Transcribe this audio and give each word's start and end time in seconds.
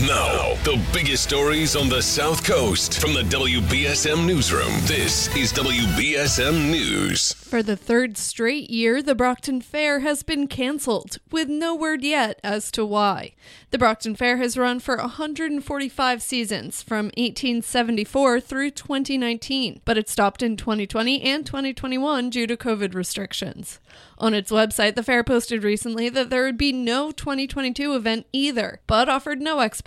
Now, 0.00 0.54
the 0.64 0.82
biggest 0.90 1.22
stories 1.24 1.76
on 1.76 1.90
the 1.90 2.00
South 2.00 2.44
Coast 2.44 2.98
from 2.98 3.12
the 3.12 3.20
WBSM 3.24 4.26
Newsroom. 4.26 4.72
This 4.84 5.28
is 5.36 5.52
WBSM 5.52 6.70
News. 6.70 7.34
For 7.34 7.62
the 7.62 7.76
third 7.76 8.16
straight 8.16 8.70
year, 8.70 9.02
the 9.02 9.14
Brockton 9.14 9.60
Fair 9.60 10.00
has 10.00 10.22
been 10.22 10.46
cancelled, 10.46 11.18
with 11.30 11.50
no 11.50 11.74
word 11.74 12.02
yet 12.02 12.40
as 12.42 12.70
to 12.72 12.86
why. 12.86 13.34
The 13.70 13.78
Brockton 13.78 14.16
Fair 14.16 14.38
has 14.38 14.56
run 14.56 14.80
for 14.80 14.96
145 14.96 16.22
seasons, 16.22 16.82
from 16.82 17.06
1874 17.18 18.40
through 18.40 18.70
2019, 18.70 19.82
but 19.84 19.98
it 19.98 20.08
stopped 20.08 20.42
in 20.42 20.56
2020 20.56 21.20
and 21.20 21.44
2021 21.44 22.30
due 22.30 22.46
to 22.46 22.56
COVID 22.56 22.94
restrictions. 22.94 23.78
On 24.16 24.32
its 24.32 24.50
website, 24.50 24.94
the 24.94 25.02
fair 25.02 25.22
posted 25.22 25.62
recently 25.62 26.08
that 26.08 26.30
there 26.30 26.44
would 26.44 26.56
be 26.56 26.72
no 26.72 27.10
2022 27.10 27.94
event 27.94 28.26
either, 28.32 28.80
but 28.86 29.10
offered 29.10 29.42
no 29.42 29.60
explanation. 29.60 29.81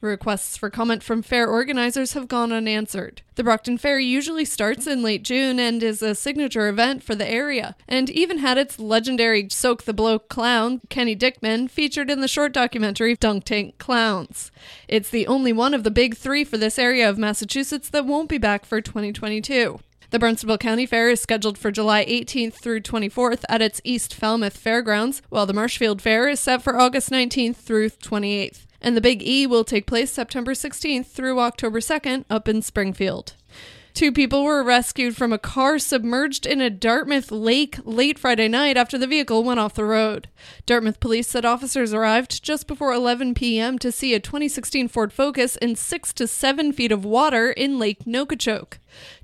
Requests 0.00 0.56
for 0.56 0.70
comment 0.70 1.02
from 1.02 1.22
fair 1.22 1.48
organizers 1.48 2.12
have 2.12 2.28
gone 2.28 2.52
unanswered. 2.52 3.22
The 3.34 3.44
Brockton 3.44 3.78
Fair 3.78 3.98
usually 3.98 4.44
starts 4.44 4.86
in 4.86 5.02
late 5.02 5.24
June 5.24 5.58
and 5.58 5.82
is 5.82 6.02
a 6.02 6.14
signature 6.14 6.68
event 6.68 7.02
for 7.02 7.14
the 7.14 7.28
area, 7.28 7.74
and 7.88 8.10
even 8.10 8.38
had 8.38 8.58
its 8.58 8.78
legendary 8.78 9.48
Soak 9.50 9.82
the 9.82 9.92
Blow 9.92 10.18
clown, 10.18 10.80
Kenny 10.88 11.16
Dickman, 11.16 11.68
featured 11.68 12.10
in 12.10 12.20
the 12.20 12.28
short 12.28 12.52
documentary 12.52 13.16
Dunk 13.16 13.44
Tank 13.44 13.78
Clowns. 13.78 14.50
It's 14.88 15.10
the 15.10 15.26
only 15.26 15.52
one 15.52 15.74
of 15.74 15.84
the 15.84 15.90
big 15.90 16.16
three 16.16 16.44
for 16.44 16.58
this 16.58 16.78
area 16.78 17.08
of 17.08 17.18
Massachusetts 17.18 17.88
that 17.90 18.06
won't 18.06 18.28
be 18.28 18.38
back 18.38 18.64
for 18.64 18.80
2022. 18.80 19.80
The 20.10 20.18
Barnstable 20.18 20.58
County 20.58 20.84
Fair 20.84 21.08
is 21.08 21.22
scheduled 21.22 21.56
for 21.56 21.70
July 21.70 22.04
18th 22.04 22.54
through 22.54 22.82
24th 22.82 23.44
at 23.48 23.62
its 23.62 23.80
East 23.82 24.14
Falmouth 24.14 24.58
Fairgrounds, 24.58 25.22
while 25.30 25.46
the 25.46 25.54
Marshfield 25.54 26.02
Fair 26.02 26.28
is 26.28 26.38
set 26.38 26.62
for 26.62 26.78
August 26.78 27.10
19th 27.10 27.56
through 27.56 27.88
28th. 27.88 28.66
And 28.82 28.96
the 28.96 29.00
Big 29.00 29.22
E 29.22 29.46
will 29.46 29.64
take 29.64 29.86
place 29.86 30.10
September 30.10 30.52
16th 30.52 31.06
through 31.06 31.38
October 31.38 31.78
2nd 31.78 32.24
up 32.28 32.48
in 32.48 32.60
Springfield. 32.60 33.34
Two 33.94 34.10
people 34.10 34.42
were 34.42 34.64
rescued 34.64 35.16
from 35.16 35.32
a 35.32 35.38
car 35.38 35.78
submerged 35.78 36.46
in 36.46 36.60
a 36.60 36.70
Dartmouth 36.70 37.30
lake 37.30 37.76
late 37.84 38.18
Friday 38.18 38.48
night 38.48 38.76
after 38.76 38.96
the 38.96 39.06
vehicle 39.06 39.44
went 39.44 39.60
off 39.60 39.74
the 39.74 39.84
road. 39.84 40.28
Dartmouth 40.64 40.98
police 40.98 41.28
said 41.28 41.44
officers 41.44 41.92
arrived 41.92 42.42
just 42.42 42.66
before 42.66 42.92
11 42.92 43.34
p.m. 43.34 43.78
to 43.78 43.92
see 43.92 44.14
a 44.14 44.20
2016 44.20 44.88
Ford 44.88 45.12
Focus 45.12 45.56
in 45.56 45.76
six 45.76 46.12
to 46.14 46.26
seven 46.26 46.72
feet 46.72 46.90
of 46.90 47.04
water 47.04 47.50
in 47.50 47.78
Lake 47.78 48.04
Noquochoke. 48.06 48.78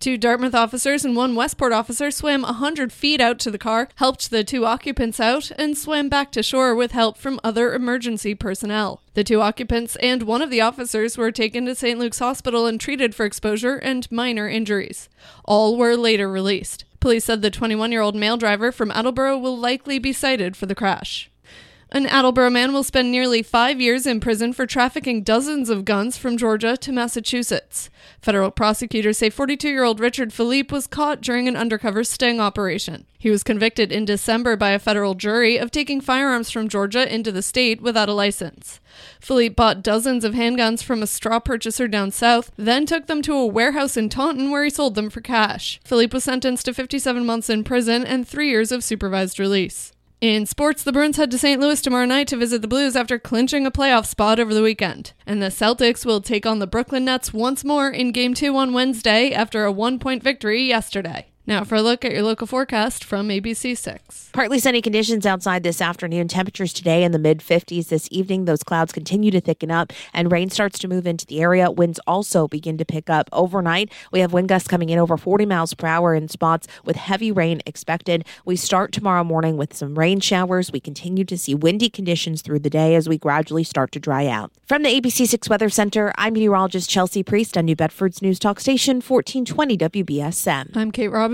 Two 0.00 0.16
Dartmouth 0.16 0.54
officers 0.54 1.04
and 1.04 1.16
one 1.16 1.34
Westport 1.34 1.72
officer 1.72 2.10
swam 2.10 2.42
100 2.42 2.92
feet 2.92 3.20
out 3.20 3.38
to 3.40 3.50
the 3.50 3.58
car, 3.58 3.88
helped 3.96 4.30
the 4.30 4.44
two 4.44 4.66
occupants 4.66 5.20
out, 5.20 5.50
and 5.58 5.76
swam 5.76 6.08
back 6.08 6.30
to 6.32 6.42
shore 6.42 6.74
with 6.74 6.92
help 6.92 7.16
from 7.16 7.40
other 7.42 7.72
emergency 7.72 8.34
personnel. 8.34 9.00
The 9.14 9.24
two 9.24 9.40
occupants 9.40 9.96
and 9.96 10.24
one 10.24 10.42
of 10.42 10.50
the 10.50 10.60
officers 10.60 11.16
were 11.16 11.30
taken 11.30 11.66
to 11.66 11.74
St. 11.74 11.98
Luke's 11.98 12.18
Hospital 12.18 12.66
and 12.66 12.80
treated 12.80 13.14
for 13.14 13.24
exposure 13.24 13.76
and 13.76 14.10
minor 14.10 14.48
injuries. 14.48 15.08
All 15.44 15.76
were 15.76 15.96
later 15.96 16.30
released. 16.30 16.84
Police 17.00 17.24
said 17.24 17.42
the 17.42 17.50
21 17.50 17.92
year 17.92 18.00
old 18.00 18.14
male 18.14 18.36
driver 18.36 18.72
from 18.72 18.90
Attleboro 18.90 19.38
will 19.38 19.58
likely 19.58 19.98
be 19.98 20.12
cited 20.12 20.56
for 20.56 20.66
the 20.66 20.74
crash. 20.74 21.30
An 21.94 22.06
Attleboro 22.06 22.50
man 22.50 22.72
will 22.72 22.82
spend 22.82 23.12
nearly 23.12 23.40
five 23.40 23.80
years 23.80 24.04
in 24.04 24.18
prison 24.18 24.52
for 24.52 24.66
trafficking 24.66 25.22
dozens 25.22 25.70
of 25.70 25.84
guns 25.84 26.18
from 26.18 26.36
Georgia 26.36 26.76
to 26.76 26.90
Massachusetts. 26.90 27.88
Federal 28.20 28.50
prosecutors 28.50 29.18
say 29.18 29.30
42 29.30 29.68
year 29.68 29.84
old 29.84 30.00
Richard 30.00 30.32
Philippe 30.32 30.74
was 30.74 30.88
caught 30.88 31.20
during 31.20 31.46
an 31.46 31.54
undercover 31.54 32.02
sting 32.02 32.40
operation. 32.40 33.06
He 33.16 33.30
was 33.30 33.44
convicted 33.44 33.92
in 33.92 34.06
December 34.06 34.56
by 34.56 34.70
a 34.70 34.80
federal 34.80 35.14
jury 35.14 35.56
of 35.56 35.70
taking 35.70 36.00
firearms 36.00 36.50
from 36.50 36.68
Georgia 36.68 37.14
into 37.14 37.30
the 37.30 37.42
state 37.42 37.80
without 37.80 38.08
a 38.08 38.12
license. 38.12 38.80
Philippe 39.20 39.54
bought 39.54 39.84
dozens 39.84 40.24
of 40.24 40.34
handguns 40.34 40.82
from 40.82 41.00
a 41.00 41.06
straw 41.06 41.38
purchaser 41.38 41.86
down 41.86 42.10
south, 42.10 42.50
then 42.56 42.86
took 42.86 43.06
them 43.06 43.22
to 43.22 43.34
a 43.34 43.46
warehouse 43.46 43.96
in 43.96 44.08
Taunton 44.08 44.50
where 44.50 44.64
he 44.64 44.70
sold 44.70 44.96
them 44.96 45.10
for 45.10 45.20
cash. 45.20 45.78
Philippe 45.84 46.12
was 46.12 46.24
sentenced 46.24 46.64
to 46.64 46.74
57 46.74 47.24
months 47.24 47.48
in 47.48 47.62
prison 47.62 48.04
and 48.04 48.26
three 48.26 48.50
years 48.50 48.72
of 48.72 48.82
supervised 48.82 49.38
release. 49.38 49.93
In 50.24 50.46
sports, 50.46 50.82
the 50.82 50.90
Bruins 50.90 51.18
head 51.18 51.30
to 51.32 51.36
St. 51.36 51.60
Louis 51.60 51.82
tomorrow 51.82 52.06
night 52.06 52.28
to 52.28 52.36
visit 52.38 52.62
the 52.62 52.66
Blues 52.66 52.96
after 52.96 53.18
clinching 53.18 53.66
a 53.66 53.70
playoff 53.70 54.06
spot 54.06 54.40
over 54.40 54.54
the 54.54 54.62
weekend. 54.62 55.12
And 55.26 55.42
the 55.42 55.48
Celtics 55.48 56.06
will 56.06 56.22
take 56.22 56.46
on 56.46 56.60
the 56.60 56.66
Brooklyn 56.66 57.04
Nets 57.04 57.34
once 57.34 57.62
more 57.62 57.90
in 57.90 58.10
Game 58.10 58.32
2 58.32 58.56
on 58.56 58.72
Wednesday 58.72 59.34
after 59.34 59.66
a 59.66 59.70
one 59.70 59.98
point 59.98 60.22
victory 60.22 60.62
yesterday. 60.62 61.26
Now 61.46 61.62
for 61.62 61.74
a 61.74 61.82
look 61.82 62.06
at 62.06 62.12
your 62.12 62.22
local 62.22 62.46
forecast 62.46 63.04
from 63.04 63.28
ABC6. 63.28 64.32
Partly 64.32 64.58
sunny 64.58 64.80
conditions 64.80 65.26
outside 65.26 65.62
this 65.62 65.82
afternoon. 65.82 66.26
Temperatures 66.26 66.72
today 66.72 67.04
in 67.04 67.12
the 67.12 67.18
mid 67.18 67.40
50s. 67.40 67.88
This 67.88 68.08
evening, 68.10 68.46
those 68.46 68.62
clouds 68.62 68.94
continue 68.94 69.30
to 69.30 69.42
thicken 69.42 69.70
up 69.70 69.92
and 70.14 70.32
rain 70.32 70.48
starts 70.48 70.78
to 70.78 70.88
move 70.88 71.06
into 71.06 71.26
the 71.26 71.42
area. 71.42 71.70
Winds 71.70 72.00
also 72.06 72.48
begin 72.48 72.78
to 72.78 72.84
pick 72.86 73.10
up 73.10 73.28
overnight. 73.30 73.92
We 74.10 74.20
have 74.20 74.32
wind 74.32 74.48
gusts 74.48 74.68
coming 74.68 74.88
in 74.88 74.98
over 74.98 75.18
40 75.18 75.44
miles 75.44 75.74
per 75.74 75.86
hour 75.86 76.14
in 76.14 76.28
spots 76.28 76.66
with 76.82 76.96
heavy 76.96 77.30
rain 77.30 77.60
expected. 77.66 78.24
We 78.46 78.56
start 78.56 78.92
tomorrow 78.92 79.22
morning 79.22 79.58
with 79.58 79.74
some 79.74 79.98
rain 79.98 80.20
showers. 80.20 80.72
We 80.72 80.80
continue 80.80 81.26
to 81.26 81.36
see 81.36 81.54
windy 81.54 81.90
conditions 81.90 82.40
through 82.40 82.60
the 82.60 82.70
day 82.70 82.94
as 82.94 83.06
we 83.06 83.18
gradually 83.18 83.64
start 83.64 83.92
to 83.92 84.00
dry 84.00 84.28
out. 84.28 84.50
From 84.64 84.82
the 84.82 84.88
ABC6 84.98 85.50
Weather 85.50 85.68
Center, 85.68 86.10
I'm 86.16 86.32
meteorologist 86.32 86.88
Chelsea 86.88 87.22
Priest 87.22 87.58
on 87.58 87.66
New 87.66 87.76
Bedford's 87.76 88.22
News 88.22 88.38
Talk 88.38 88.60
Station 88.60 89.02
1420 89.02 89.76
WBSM. 89.76 90.74
I'm 90.74 90.90
Kate 90.90 91.08
Robinson. 91.08 91.33